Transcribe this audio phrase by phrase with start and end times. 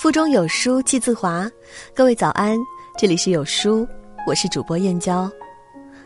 [0.00, 1.46] 腹中有书气自华，
[1.94, 2.56] 各位早安，
[2.96, 3.86] 这里是有书，
[4.26, 5.30] 我是主播燕娇。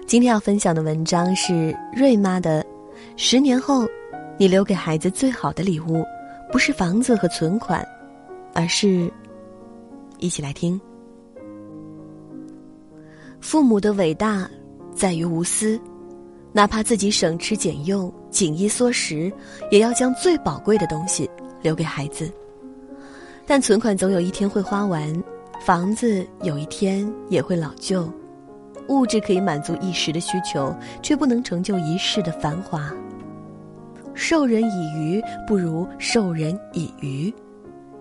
[0.04, 2.60] 今天要分享的文章是瑞妈的
[3.16, 3.86] 《十年后，
[4.36, 6.04] 你留给孩子最好的礼物，
[6.50, 7.86] 不是房子和存款，
[8.52, 9.08] 而是……
[10.18, 10.78] 一起来听。
[13.40, 14.50] 父母的伟大
[14.92, 15.80] 在于无私，
[16.50, 19.32] 哪怕自己省吃俭用、紧衣缩食，
[19.70, 21.30] 也要将最宝贵的东西
[21.62, 22.28] 留给孩子。
[23.46, 25.22] 但存款总有一天会花完，
[25.60, 28.10] 房子有一天也会老旧，
[28.88, 32.90] 物质可以满足一时的需求，却不能成就一世的繁华。
[34.14, 37.32] 授人以鱼不如授人以渔，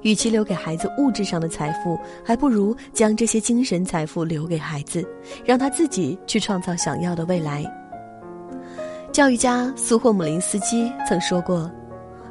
[0.01, 5.05] 与其留给孩子物质上的财富，还不如将这些精神财富留给孩子，
[5.43, 7.65] 让他自己去创造想要的未来。
[9.11, 11.69] 教育家苏霍姆林斯基曾说过。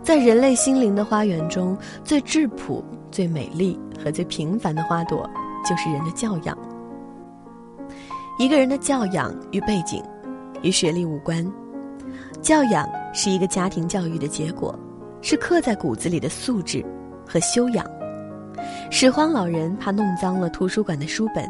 [0.03, 5.29] 在人类心灵的花园中，最质朴、最美丽和最平凡的花朵，
[5.69, 6.59] 就是人的教养。
[8.39, 10.03] 一个人的教养与背景，
[10.63, 11.47] 与学历无关。
[12.41, 14.77] 教养是一个家庭教育的结果，
[15.21, 16.85] 是刻在骨子里的素质
[17.29, 17.87] 和修养。
[18.91, 21.49] 拾荒老人怕弄脏了图书馆的书本，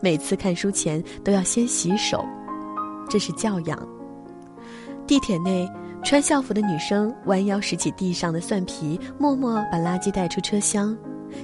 [0.00, 2.26] 每次看书前都要先洗手，
[3.08, 3.78] 这是教养。
[5.06, 5.70] 地铁内。
[6.06, 10.96] 穿校服的女生弯腰拾起地上的蒜皮，默默把垃圾带出车厢，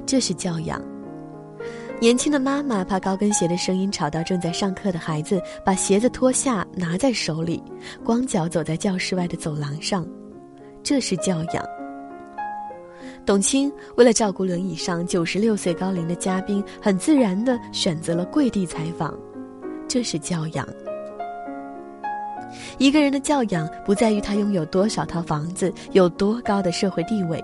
[0.06, 0.80] 这是教养。
[2.00, 7.60] 年轻的妈妈怕高跟鞋的声音吵到正在上课的孩子，把鞋子脱下拿在手里，
[8.04, 10.06] 光脚走在教室外的走廊上，
[10.80, 11.66] 这是教养。
[13.26, 19.12] 董卿为了照顾轮椅上九十六岁高龄的嘉宾，很自然地选择了跪地采访，
[19.88, 20.64] 这是教养。
[22.78, 27.42] 一个人的教养不在于他拥有多少套房子，有多高的社会地位，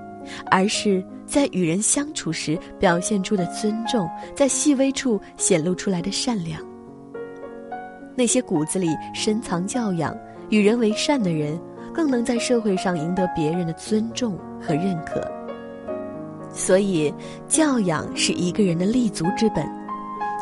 [0.51, 6.61] 而是在与人相处时表现出的尊重，在细微处显露出来的善良。
[8.15, 10.17] 那些骨子里深藏教养、
[10.51, 11.59] 与人为善的人，
[11.95, 15.23] 更能在社会上赢得别人的尊重和认可。
[16.51, 17.13] 所以，
[17.47, 19.65] 教养是一个人的立足之本，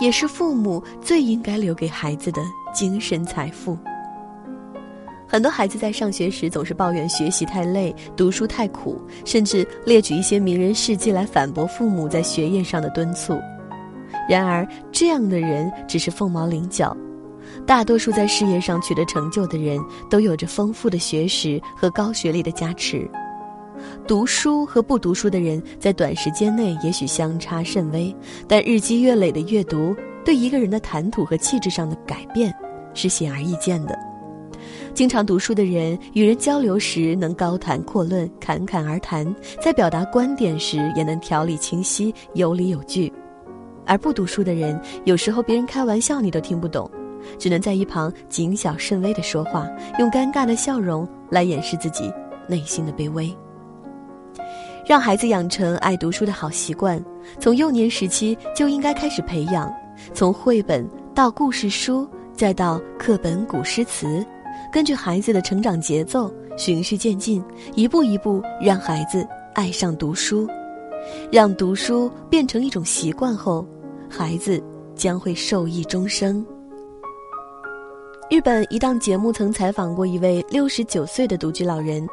[0.00, 2.41] 也是父母最应该留给孩子的
[2.72, 3.77] 精神财富。
[5.28, 13.38] 很多孩子在上学时总是抱怨学习太累、读书太苦，甚至列举一些名人事迹来反驳父母在学业上的敦促。
[14.28, 16.97] 然而，这样的人只是凤毛麟角。
[17.66, 23.09] 大多数在事业上取得成就的人都有着丰富的学识和高学历的加持。
[24.06, 28.15] 读书和不读书的人在短时间内也许相差甚微，
[28.48, 29.94] 但日积月累的阅读
[30.25, 32.53] 对一个人的谈吐和气质上的改变
[32.94, 33.97] 是显而易见的。
[34.94, 39.27] 经常读书的人，与人交流时能高谈阔论、侃侃而谈，
[39.60, 43.12] 在表达观点时也能条理清晰、有理有据；
[43.84, 46.91] 而不读书的人，有时候别人开玩笑你都听不懂，
[47.38, 49.69] 只能在一旁谨小慎微地说话，
[49.99, 52.12] 用尴尬的笑容来掩饰自己
[52.48, 53.34] 内心的卑微。
[54.87, 57.04] 让孩子养成爱读书的好习惯，
[57.41, 59.72] 从幼年时期就应该开始培养，
[60.15, 64.25] 从绘本到故事书，再到课本古诗词。
[64.76, 67.42] 根据孩子的成长节奏，循序渐进，
[67.75, 70.47] 一步一步让孩子爱上读书，
[71.32, 73.66] 让读书变成一种习惯后，
[74.06, 74.62] 孩子
[74.94, 76.44] 将会受益终生。
[78.28, 82.06] 日本一档节目曾采访过一位六十九岁的独居老人，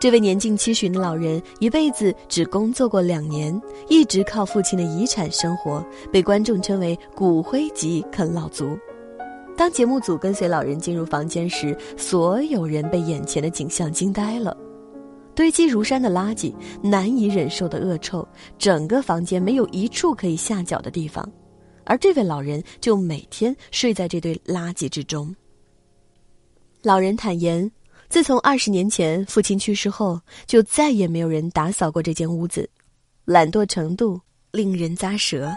[0.00, 3.60] 这位年近七旬的老人一辈子只工作过两年，
[3.90, 8.70] 一直靠父亲的遗产生活，被观众称为“骨灰级啃老族”。
[9.56, 14.54] 当节目组跟随老人进入房间时，所有人被眼前的景象惊呆了：
[15.34, 18.26] 堆积如山的垃圾，难以忍受的恶臭，
[18.58, 21.26] 整个房间没有一处可以下脚的地方，
[21.84, 25.34] 而这位老人就每天睡在这堆垃圾之中。
[26.82, 27.68] 老人坦言，
[28.10, 32.68] 自从二十年前父亲去世后，就再也没有人打扫过这间屋子，
[33.24, 34.20] 懒惰程度
[34.52, 35.50] 令人咂舌。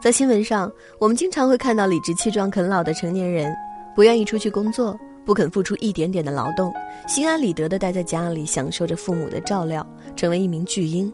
[0.00, 3.52] 在新闻上，我们经常会看到理直气壮啃老的成年人，
[3.96, 6.72] 不愿意出去工作，不肯付出一点点的劳动，
[7.08, 9.84] 心安理得地待在家里，享受着父母的照料，
[10.14, 11.12] 成为一名巨婴。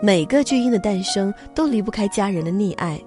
[0.00, 3.00] 每个巨婴的诞生都离不开家人的溺爱，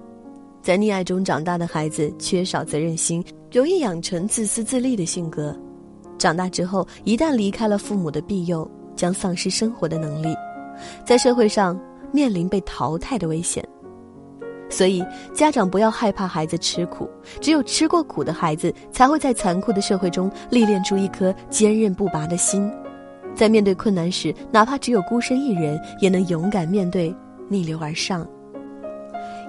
[0.60, 5.58] 在溺爱中长大的孩子缺少责任心，容易养成自私自利的性格。
[6.18, 10.36] 长大之后，一旦离开了父母的庇佑，将丧失生活的能力，
[11.06, 11.80] 在社会上
[12.12, 13.66] 面临被淘汰的危险。
[14.70, 22.70] 所以，家长不要害怕孩子吃苦，只有吃过苦的孩子，才会在残酷的社会中历练出一颗坚韧不拔的心，
[23.34, 27.14] 在面对困难时，哪怕只有孤身一人，也能勇敢面对，
[27.48, 28.26] 逆流而上。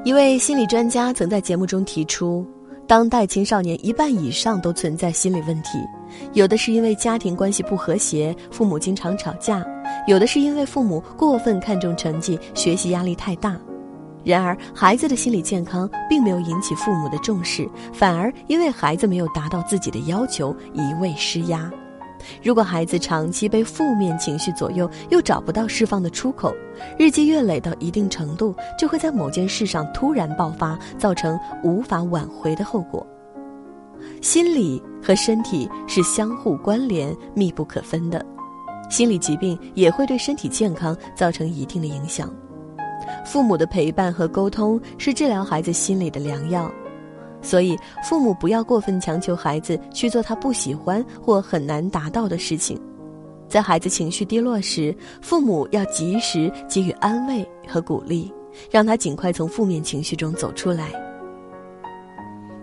[0.04, 2.44] 一位心理专家曾在节目中提出，
[2.88, 5.78] 当代青少年一半以上都存在心理问题，
[6.34, 9.62] 有的是因为家庭关系不和谐，父母经常吵架；
[10.08, 13.56] 有的是因为父母过分看重成绩，学习压力太大。
[14.24, 21.72] 然而，孩子的心理健康并没有引起父母的重视，反而因为孩子没有达到自己的要求，一味施压。
[22.44, 26.54] 如果孩子长期被负面情绪左右，又找不到释放的出口，
[27.00, 33.06] 日积月累到一定程度，就会在某件事上突然爆发，造成无法挽回的后果。
[34.22, 38.24] 心理和身体是相互关联、密不可分的，
[38.88, 42.32] 心理疾病也会对身体健康造成一定的影响。
[43.26, 46.72] 父母的陪伴和沟通是治疗孩子心理的良药。
[47.42, 52.80] 所以，父母不要过分强求孩子去做他不喜欢或很难达到的事情。
[53.48, 58.32] 在孩子情绪低落时，父母要及时给予安慰和鼓励，
[58.70, 60.90] 让他尽快从负面情绪中走出来。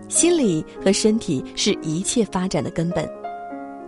[0.07, 3.07] 心理和身体是一切发展的根本，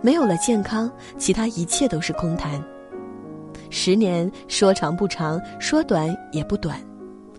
[0.02, 2.62] 没有了健康，其他一切都是空谈。
[3.72, 6.78] 十年说长不长，说短也不短，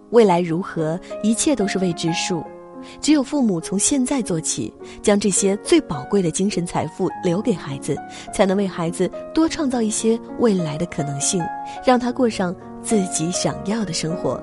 [0.09, 2.43] 未来如何，一切都是未知数。
[2.99, 7.95] 只有父母从现在做起，将这些最宝贵的精神财富留给孩子，
[8.33, 11.39] 才能为孩子多创造一些未来的可能性，
[11.85, 14.41] 让他过上自己想要的生活。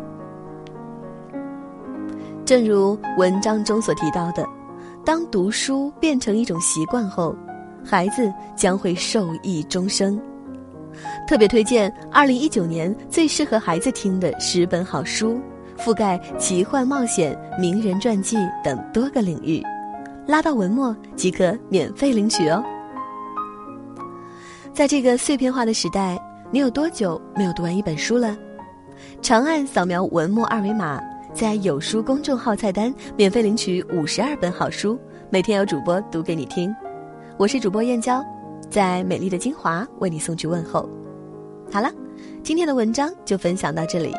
[2.44, 4.46] 正如文章中所提到的，
[5.04, 7.34] 当读书变成一种习惯后，
[7.84, 10.18] 孩子将会受益终生。
[11.26, 15.40] 特别推荐二零一九年最适合孩子听的十本好书。
[15.78, 19.64] 覆盖奇幻冒险、名人传记等多个领域，
[20.26, 22.62] 拉到文末即可免费领取哦。
[24.74, 26.20] 在这个碎片化的时代，
[26.50, 28.36] 你有多久没有读完一本书了？
[29.22, 31.00] 长按扫描文末二维码，
[31.32, 34.98] 在有书公众号菜单免费领取五十二本好书，
[35.30, 36.74] 每天有主播读给你听。
[37.38, 38.22] 我是主播燕娇，
[38.70, 40.88] 在美丽的金华为你送去问候。
[41.70, 41.92] 好了，
[42.42, 44.14] 今天的文章就分享到这里，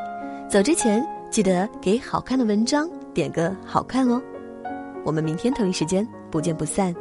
[0.50, 1.03] 走之前。
[1.31, 4.21] 记得给好看的文章点个好看哦，
[5.06, 6.94] 我们明天同一时间不见不散。